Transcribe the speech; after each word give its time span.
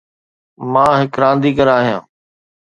مان 0.71 0.91
ھڪ 0.99 1.11
رانديگر 1.21 1.67
آھيان. 1.77 2.03